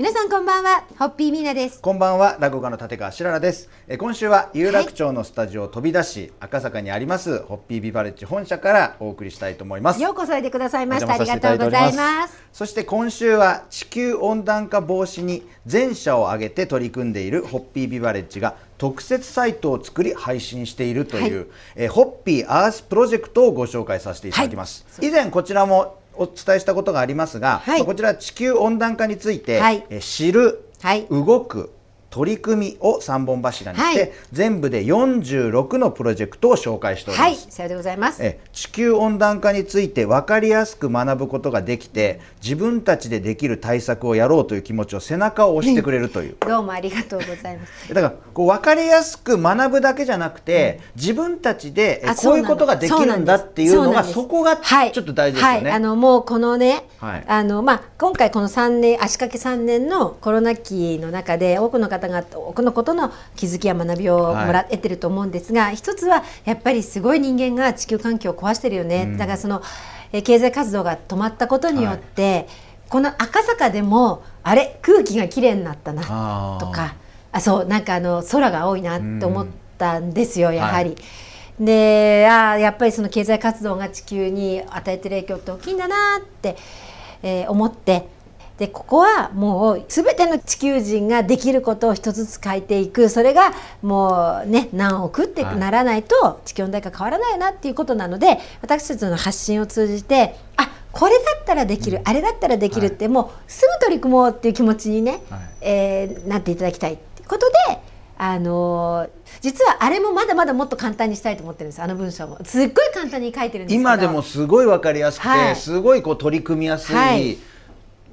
[0.00, 1.78] 皆さんこんばんは、ホッピーミーナです。
[1.78, 3.68] こんばんは、落語家の立川しららです。
[3.86, 10.00] えー今週は有楽町のスタジオを飛び出し、赤坂にありますホッピービバレッジ本社からお送りしたいと思います。
[10.00, 11.12] ようこそおいでくださいました。
[11.12, 12.42] ありがとうございます。
[12.50, 21.44] そして今週は地球温暖化防止に全社を挙げて取り組んでいるホッピービバレッジが特設サイトを作り配信しているという、は
[21.76, 24.86] えーホッピーアースプロジェクトをご紹介させていただきます。
[25.02, 27.78] 以前こちらもお伝えしたことがありますが、はい。
[27.78, 29.86] まあこちら地球温暖化について、はい。
[29.88, 31.06] えー知る、はい。
[31.10, 31.72] 動く
[32.10, 37.28] 取り組みを3本柱にして、はい全部で46のプロジェクトを紹介しております。
[37.28, 38.22] はい、さようでございます。
[38.22, 46.36] え地球温暖化について分かりやすく学ぶことができて自分たちでできる対策をやろうという気持ちを背中を押してくれるという。
[46.40, 47.92] どうもありがとうございます。
[47.92, 55.70] だからこう分かりやすく学ぶだけじゃなくて、自分たちでこういうことができるんだっていうのがそこがちはいょっと大事ですよね。
[55.70, 69.16] はい、あのもうこのね、はいあのまあ今回この3年足掛け3年のコロナ期の中で多くの方が多くのことの気づきや学びをもらっててると思うんですが、一つはやっぱりすごい人間が地球環境を壊してるよね。
[69.16, 69.62] だからその
[70.12, 72.48] え経済活動が止まったことによって、
[72.88, 76.94] この赤坂でもあれ空気がきれいになったなとか、
[77.32, 79.46] あそうなんかあの空が青いなって思っ
[79.78, 80.96] たんですよ、やはり。
[81.60, 86.56] であーやっぱりその経済活動が地球に与えてる影響って大きいんだなって、
[87.22, 88.08] えー思って
[88.60, 93.08] でここはもう全ての地球人ができることを一つずつ変えていく。
[93.08, 105.40] それがもうね何億ってはいならないと地球温暖化変わらないなっていうことなので私たちの発信を通じてあこれだったらできる、あれだったらできるって、もうすぐ取り組もうっていう気持ちにね、はい。
[105.62, 107.54] えーなっていただきたいっていうことで、
[108.18, 112.38] あのー実はあれもまだまだもっと簡単にしたいと思ってるんですあの文章も。
[112.44, 115.56] すっごい簡単に書いてるんです今でもすごい分かりやすくて、はい。
[115.56, 117.38] すごいこう取り組みやすはいい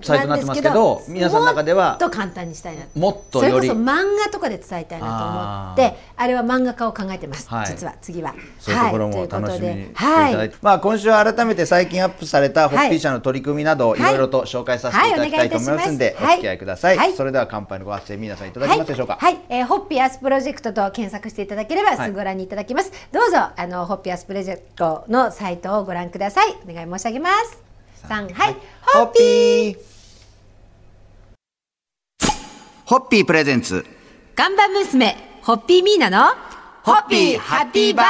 [0.02, 7.68] サイトになってますけど、皆さんの中でもはっと簡単にしたいなもっとよりそれこそ漫画とかで伝えたいなと思ってあれは漫画家を考えてます、はい。
[7.68, 8.36] 実は次は。
[8.60, 10.50] そういうところもはい楽しみにしていたはいだい。
[10.50, 14.12] て、まあ今週は改めて最近アップされたホッピー社の取り組みなどいはい。
[14.14, 16.98] ろいろと紹介させていただきたいと思いますんで、はいお付き合いください。
[16.98, 17.14] はい。
[17.14, 19.18] それでは乾杯のご発声皆さんいただはいけますでしょうか？
[19.20, 21.98] はい、えーホッピーアースプロジェクトと検索していただければはい。
[21.98, 26.56] すぐご覧にいただけます、どうぞあのホッピーアースプロジェクトのサイトをご覧ください。
[26.68, 27.67] お願い申し上げます
[28.08, 28.56] 三はい、
[28.94, 29.78] ホッピー。
[32.86, 33.86] ホッピー presents。
[34.34, 36.34] 看板娘ホッピーミーナの
[36.84, 38.06] ホッピーハッピーバー。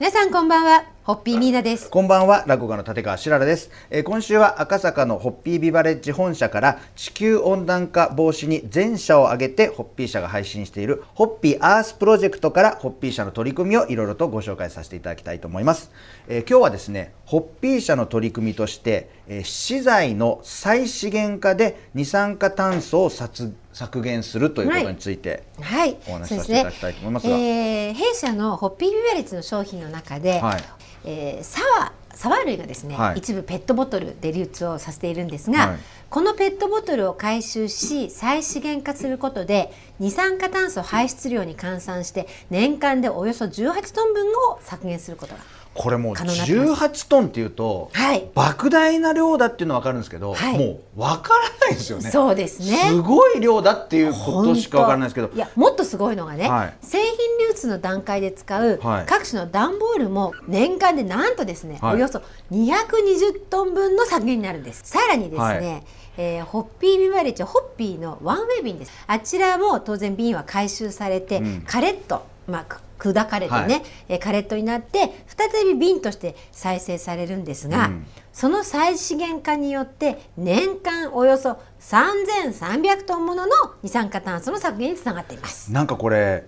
[0.00, 1.90] 皆さんこんばんはホッピーミーナです。
[1.90, 15.90] こんばんは、落語家の立川しららです、えー今週は赤坂のホッピービバレッジ本社から地球温暖化防止に全社を挙げてホッピー社が配信しているホッピーアースプロジェクトからホッピー社の取り組みをいろいろとご紹介させていただきたいと思います。
[16.26, 27.36] えー今日はですね、ホッピー社の取り組みとして、えー資材の再資源化で二酸化炭素を削削減するということについて、はい、お話しさせていただきたいと思いますが。
[27.36, 33.18] えー弊社のホッピービバレッジの商品の中で、はいえーサワーサワー類がですね、はい。
[33.18, 35.78] 一部ペットボトルで流通をさせているんですが、はい。
[36.10, 45.40] このペットボトルを回収し再資源化することで二酸化炭素排出量に換算して年間でおよそ18トン分を削減することが
[45.74, 46.82] これもう可能になってます。
[46.84, 48.28] 18トンっていうと、はい。
[48.34, 50.58] 莫大な量だっていうのは分かるんですけど、はい。
[50.58, 52.10] もう分からないですよね。
[52.10, 52.76] そうですね。
[52.88, 55.30] すごい量だっていうことしか分からないですけど。
[55.34, 56.74] いやもっとすごいのがね、はい。
[56.80, 57.14] 製品
[57.48, 59.06] 流通の段階で使うはい。
[59.06, 61.96] 各種の段ボールも年間でなんとですね、はい。
[61.96, 64.82] およそ220トン分の削減になるんです。
[64.84, 65.82] さらにですね、はい。
[66.16, 68.92] えーホッピービバレッジホッピーのワンウェイ瓶です。
[69.08, 71.62] あちらも当然瓶は回収されて、うん。
[71.66, 72.80] カレットまあく
[73.12, 73.82] 砕かれてね、はい。
[74.08, 78.06] えーカレットになって再び瓶として再生されるんですが、うん。
[78.32, 85.70] その再資源化によって年間およそ3300トンものの二酸化炭素の削減につながっています。
[85.72, 86.44] なんかこれ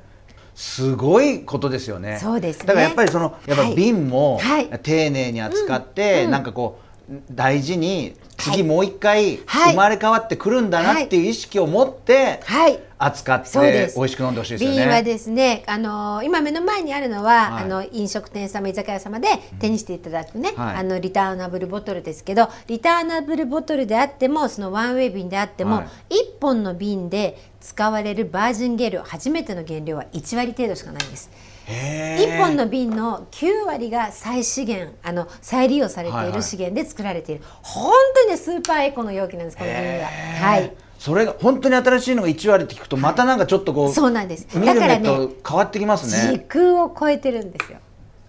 [0.54, 2.18] すごいことですよね。
[2.18, 2.66] そうですね。
[2.66, 3.74] だからやっぱりそのやっぱはい。
[3.74, 4.70] 瓶もはい。
[4.82, 6.30] 丁寧に扱って、うんうん。
[6.30, 6.85] なんかこう
[7.30, 9.72] 大事に次もう一回はい。
[9.72, 11.26] 生まれ変わってくるんだなってい。
[11.26, 12.80] う意識を持ってはい。
[12.98, 14.76] 扱って美味しく飲んでほしいですよね。
[14.78, 17.64] 瓶はですね、あの今目の前にあるのは、はい。
[17.64, 19.28] あの飲食店様居酒屋様で
[19.60, 20.76] 手にしていただくね、はい。
[20.76, 26.14] あのリターナブルボトルですけどリターナブルボトルであってもそのワンウェイ瓶であっても、はい。
[26.14, 31.30] 1本の瓶で使われるバージン原料初めての原料は1割程度しかないんです。
[31.66, 40.06] へー1本の瓶の9割が再資源あの再利用されてはいはいいる資源で作られている、本当にねスーパーエコの容器なんですこの瓶が。
[40.06, 46.38] はいそれが本当に新しいのが1割って聞くとまたなんかちょっとこう、そうなんですだからねと変わってきますね。
[46.38, 47.78] 時空を超えてるんですよ。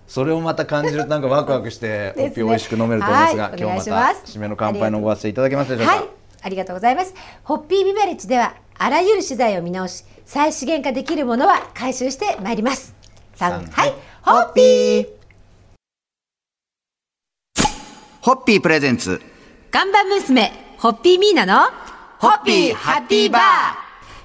[0.05, 5.95] それをまた感じるとなんかワクワクしてホッピー美味しく飲めると思いますが、はい今日まお願いしますた締めの乾杯のご発声いただけますでしょうか？
[5.95, 6.05] はい、
[6.41, 7.13] ありがとうございます。
[7.43, 12.96] ホッピービバレッジではあらゆる資材を見直し、再資源化できるものは回収してまいります。
[13.37, 13.93] 三、はい、
[14.23, 15.07] ホッピー。
[18.21, 19.21] ホッピープレゼンツ。
[19.69, 21.69] 看板娘、ホッピーミーナの、
[22.17, 23.41] ホッピーハッピーバー。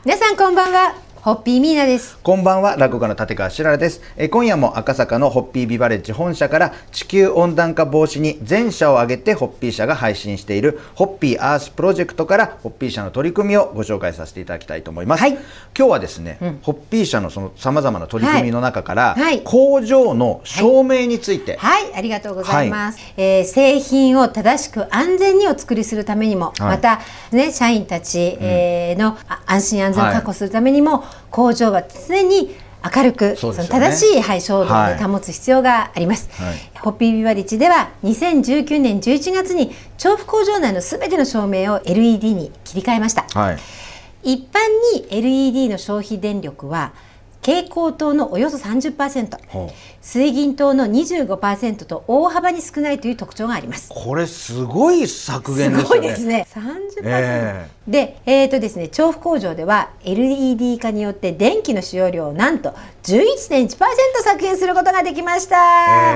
[0.06, 2.19] 皆さんこんばんは、ホッピーミーナです。
[2.21, 4.01] こんばんは、落語家の立川しららです。
[4.17, 15.21] えー今夜も赤坂のホッピービバレッジ本社から地球温暖化防止に全社を挙げてホッピー社が配信しているホッピーアースプロジェクトからホッピー社の取り組みをご紹介させていただきたいと思います。
[15.21, 15.35] はい
[15.79, 22.99] 今日はですね、ホッピー社のその様々な取り組みの中から、はいはい工場の照明について、はい、ありがとうございます。
[23.17, 32.55] えー製品を正しく安全にお作りするためにも、はいまたね社員たち、えーのあ安心安全を確保するためにも、工場は常に
[32.85, 36.29] 明るくねの正しい、はい、照度はいで保つ必要があります。
[36.32, 43.23] はいホッピービバリッジでは2019年11月に調布工場内のすべての照明を LED に切り替えました。
[43.38, 43.59] はい。
[44.25, 44.59] 一般
[44.94, 46.93] に LED の消費電力は
[47.43, 49.37] 蛍光灯のおよそ30%、
[50.00, 53.91] 水銀灯の25%と大幅に少ないという特徴があります。
[53.93, 55.85] これすごい削減ですね。
[55.85, 56.47] すごいですね。
[56.55, 56.61] 30%、
[57.03, 63.77] えー、でえっ、ー、とですね調布工場では LED 化によって電気の使用量をなんと11.1%
[64.23, 65.56] 削減することができました、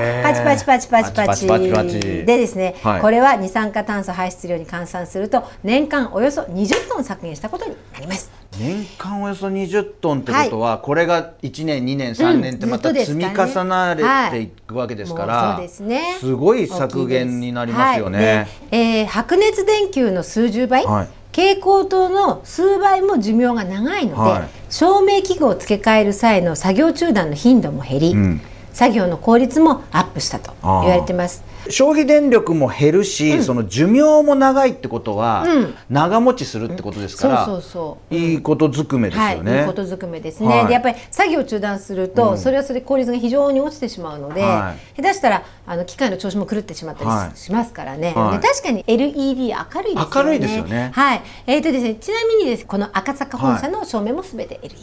[0.01, 1.03] えー、パチパチパチパ
[1.35, 1.99] チパチ。
[1.99, 8.26] でですね、はい、これは二酸化炭素排出量に換算すると年間およそ20トン削減したことになります。
[8.59, 16.17] 年間およそ20トンってことは、これが1年2年3年ってまた積み重なれていくわけですから、もうすね。
[16.19, 18.17] すごい削減になりますよね。
[18.17, 18.25] はい。
[18.25, 21.07] でえー白熱電球の数十倍、はい。
[21.31, 24.49] 蛍光灯の数倍も寿命が長いので、はい。
[24.69, 28.41] 照明器具を付け替える際の作業中断の頻度も減り、ん
[28.77, 31.43] 作業の効率もアップしたと言われてます。
[31.69, 35.75] 消費電力も減るし、その寿命も長いってことは、うん。
[35.89, 38.15] 長持ちするってことですから、そうそうそう。
[38.15, 39.61] いいことずくめですはい、よね。
[39.61, 40.67] いいことずくめですね、はい。
[40.67, 47.59] でやっぱり作業中断すると、それはそれで効率が非常に落ちてしまうので、は下手したらあの機械の調子も狂ってしまったりし,、はい。
[47.59, 48.39] ますからね、はい。
[48.39, 50.09] で確かに LED 明るいですよね。
[50.15, 50.91] 明るいですよね。
[50.93, 51.21] はい。
[51.47, 54.77] えーとですね、ちなみにですこの赤坂本社の照明もすべて LED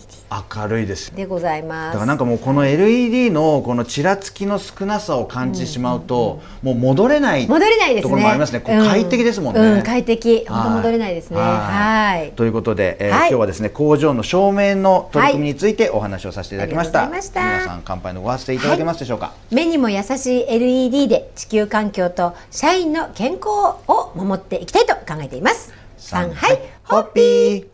[0.56, 1.14] 明るいです。
[1.14, 1.94] でございます。
[1.94, 8.02] だからなんかもうこの LED のこのちらつきの少なさを感じてしまうと、もう戻れない戻れないですね。
[8.02, 8.60] ところもありますね。
[8.60, 9.60] こううん快適ですもんね。
[9.60, 10.44] うん、快適。
[10.48, 11.36] 本当はい戻れないですね。
[11.38, 12.32] はい。
[12.32, 17.04] ということで、えーはい今日はですね工場の照明の取り組みについてお話をさせていただきました。
[17.04, 19.32] ありがとうございました皆さん乾杯のご発声いただけますでしょうか？
[19.50, 23.48] 目にも優しい LED で地球環境と社員の健康
[23.86, 25.72] を守っていきたいと考えています。
[25.96, 27.66] 三はい、ホッピー。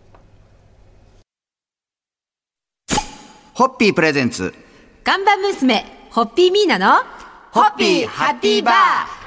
[3.55, 4.55] ホッピープレゼンツ。
[5.05, 7.05] 看板娘、ホッピーミーナの、
[7.53, 8.75] ホッピーハッピーバー。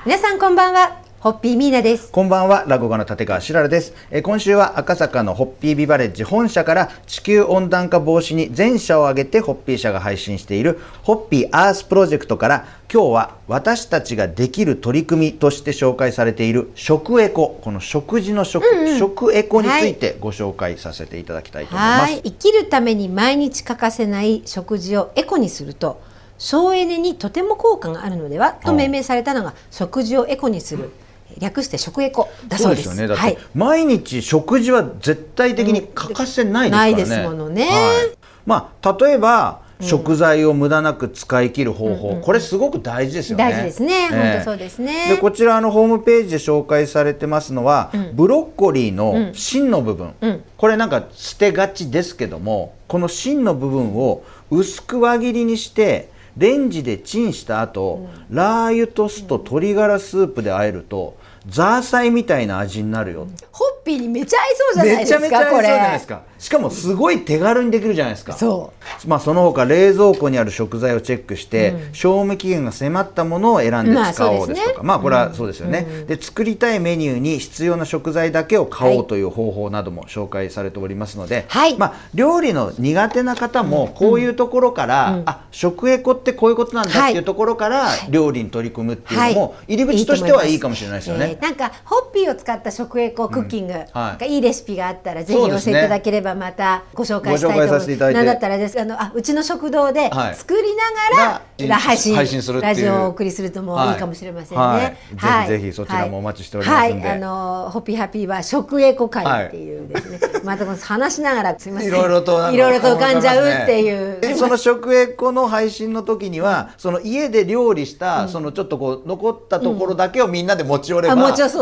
[0.06, 2.12] 皆さんこんばんは、ホッピーミーナです。
[2.12, 3.94] こんばんは、落語家の立川しららです。
[4.12, 18.66] えー今週は赤坂のホッピービバレッジ本社から地球温暖化防止に全社を挙げてホッピー社が配信しているホッピーアースプロジェクトから今日は私たちができる取り組みとして紹介されている食エコ、この食事の食、
[19.00, 22.12] 食エコについてご紹介させていただきたいと思います。
[22.12, 26.12] はい、生きるために毎日欠かせない食事をエコにすると
[26.44, 30.92] 省エネにとても効果があるのではと命名されたのが食事をエコにする
[31.40, 32.88] 略して食エコだそうです。
[32.90, 33.16] よね。
[33.16, 36.94] はい、毎日食事は絶対的に欠かせないですからね。
[36.96, 37.64] ないですものね。
[37.64, 38.18] はい。
[38.46, 43.44] まあ例えば、食材を無駄なく使い切る方法、これすごく大事ですよね。
[43.46, 44.10] 大事ですね。
[44.10, 45.10] 本当そうですね。
[45.10, 50.44] でこちらのホームページで紹介されてますのは、ブロッコリーの芯の部分、ん。
[50.58, 63.28] これなんか捨てがちですけども、この芯の部分を薄く輪切りにしてレンジでチンした後、ラー油と酢と鶏ガラスープで和えるとザーサイみたいな味になるよ。
[63.52, 66.24] ホッピーにめちゃ合いそうじゃないめですかちゃめちゃ合いそうこれじゃないですか。
[66.44, 68.34] しかもすごい手軽にできるじゃないですか。
[68.34, 68.74] そ
[69.08, 75.88] まあその他冷蔵庫にある食材をチェックして、賞味期限が迫ったものを選んでまあ使おうですねですとか、まあこれはそうですよね。
[76.06, 81.78] で作りたいメニューに必要な食材だけを買おうという方法なども紹介されておりますので、はい。
[81.78, 91.38] まあ料理の苦手な方もこういうところから、あ食エコってこういうことなんだっていうところから料理に取り組むっていうのも入り口としてはいいかもしれないですよね。
[91.40, 94.22] えーなんかホッピーを使った食エコクッキングはい。
[94.22, 95.74] がいいレシピがあったらぜひそうですね。
[95.74, 98.18] 教えていただければはまたご紹介したいと思させていただいて。
[98.18, 98.80] なんだったらです。
[98.80, 100.36] あのあうちの食堂ではい。
[100.36, 100.84] 作りな
[101.18, 103.94] がら、が配信配信するラジオをお送りするともい。
[103.94, 104.98] いかもしれませんね。
[105.18, 105.48] はい。
[105.48, 111.90] ぜひぜひそちらもお待ちしておりますはい、あのホッピーハッピーは食エコ会っていうですね、 またこの話しながらすみません。
[111.90, 114.20] いろいろといろいろと浮かんじゃうっていう。
[114.22, 121.16] でその食エコの配信の時にはその家で料理した、そのちょっとこう残ったところだけをみんなで持ち寄れば、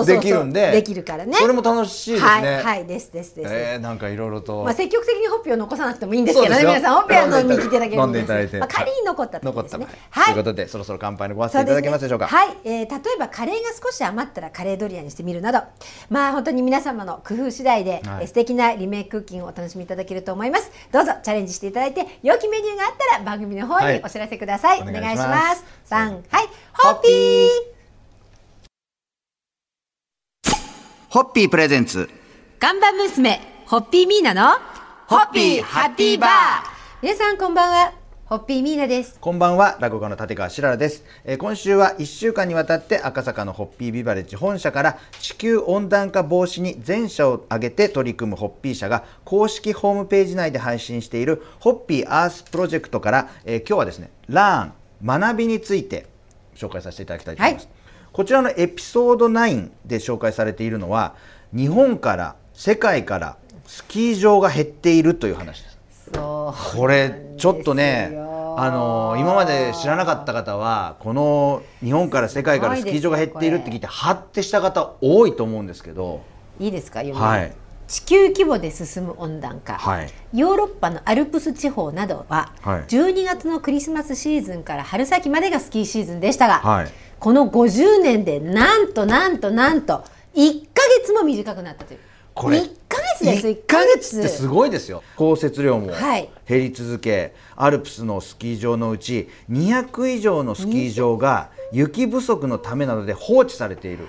[0.05, 1.33] できるんでできるからね。
[1.37, 2.29] それも楽しいですね。
[2.29, 2.63] はい。
[2.63, 2.85] はい。
[2.85, 3.53] ですですです。
[3.53, 6.61] えー、なんかいろいろと、まあ積極的にホッピーを残さなくてもいいんですけどね。
[6.61, 6.81] そうですよ。
[6.81, 8.59] 皆さんホッピーは飲みに来ていただける飲んでいただいて。
[8.59, 12.27] まあ、仮に残った時残ったですね場合、ということでそろそろ乾杯のご発声いただけますでしょうか？
[12.27, 15.61] はい、えー例えばカレーが少し余ったらカレードリアにしてみるなど。
[16.09, 18.01] まあ本当に皆様の工夫次第で、はい。
[18.21, 20.71] えー素敵なリメイククッキングをお楽しみいただけると思います。
[20.91, 23.95] どうぞチャレンジしていただいて良きメニューがあったら番組の方はい。
[23.97, 25.61] にお知らせください、おお願いし願いしまます。
[25.61, 26.47] す三はい。
[26.73, 27.49] ホッピー。
[31.09, 31.49] ホッピー。
[31.49, 32.09] プレゼンツ。
[32.59, 34.59] 看板娘ホッピーミーナの
[35.07, 36.29] ホッピーハッピーバー。
[37.01, 37.93] 皆さんこんばんは。
[38.25, 39.17] ホッピーミーナです。
[39.17, 39.77] こんばんは。
[39.79, 56.07] 落語家の立川しららです、えー今週は1週間にわたって赤坂のホッピービバレッジ本社から地球温暖化防止に全社を挙げて取り組むホッピー社が公式ホームページ内で配信しているホッピーアースプロジェクトから、えー今日はですねラーン学びについて
[56.55, 57.73] 紹介させていただきたいと思います、はい。
[58.11, 61.15] こちらのエピソード9で紹介されているのは
[61.53, 63.37] 日本から世界から
[63.71, 65.79] スキー場が減っているという話です。
[66.13, 66.77] そう。
[66.77, 68.11] これちょっとね
[68.57, 76.21] あの今まで知らなかった方はこの日本から世界からスキー場が減っているって聞いてはってした方多いと思うんですけど。
[76.59, 77.53] いいですか読みはい。
[77.87, 80.09] 地球規模で進む温暖化、はい。
[80.33, 82.81] ヨーロッパのアルプス地方などは、はい。
[82.89, 86.91] 12月のクリスマスシーズンから春先までがスキーシーズンでしたが、はい。
[87.19, 90.03] この50年でなんとなんとなんと
[90.35, 91.99] 1ヶ月も短くなったという。
[92.33, 92.80] これ1ヶ
[93.21, 95.03] 月です1ヶ月ってすごいですよ。
[95.15, 96.29] 降雪量もはい。
[96.47, 104.07] 減り続け、アルプスのスキー場のうち200以上のスキー場が雪不足のためなどで放置されている。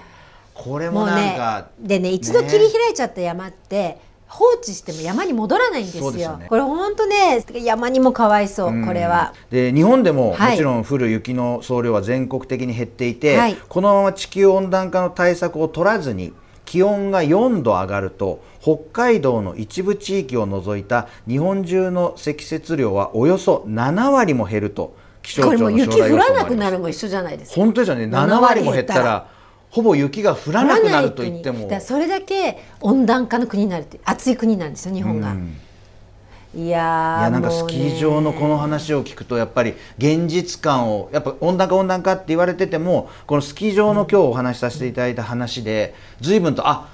[0.55, 3.99] これもなんもうねかでね一度切り開いちゃった山って、
[4.33, 6.11] 放置しても山に戻らないんですよ。
[6.11, 6.47] すよね。
[6.49, 8.87] これ本当ね山にもかわいそう、うん。
[8.87, 9.35] これは。
[9.51, 10.51] で日本でもはい。
[10.53, 13.57] もちろん降る雪の総量は全国的に減っていて、はい。
[13.57, 16.33] このまま地球温暖化の対策を取らずに
[16.65, 27.57] 気温が4度上がると北海道の一部地域を除いた日本中の積雪量はおよそ7割も減ると気象庁の雪降らなくなるも一緒じゃないですか。
[27.57, 29.29] 本当ですよね7 7割も減ったら
[29.71, 35.57] ほぼ雪が降らなくなると言ってもそれだけ温暖化の国になるって暑い国なんですよ日本が、うん。
[36.55, 46.89] いやーいやなんかスキー場のこの話を聞くとやっぱり現実感をやっぱ温暖化温暖化って言われててもこのスキー場の今日お話しさせていただいた話で随分とあ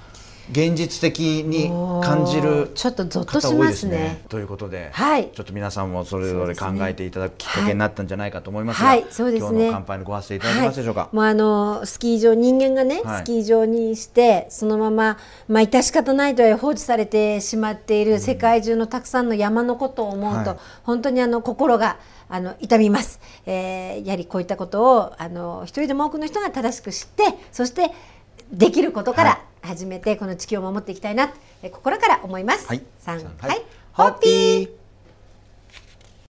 [0.50, 1.68] 現実的に
[2.02, 4.24] 感じおるーちょっとゾッとしますすね。
[4.28, 5.28] ということで、はい。
[5.34, 9.06] ちょっと皆さんもそれぞれ考えていただくきっかけになったんじゃないかと思いますが、はい。
[9.10, 9.48] そうですね。
[9.50, 11.00] 今日の乾杯のご発声いただけますでしょうか？
[11.00, 13.22] はい、もうあのスキー場人間がね、はい。
[13.22, 20.58] スキー場にしてそのまままあ致し方ないとは放置されてしまっている世界中のたくさんの山のことを思うと、はい。
[20.82, 21.98] 本当にあの心が
[22.30, 27.90] あの痛みます、えーやはりこういったことをあの一人でも多くの人が正しく知ってそして
[28.52, 29.30] できることかはい。
[29.32, 32.66] ら始めて、この地球を守っていきたいな、えー心から思います。
[32.66, 32.82] はい。
[32.98, 33.48] 三はい。
[33.50, 33.62] はい、
[33.92, 34.77] ホッピー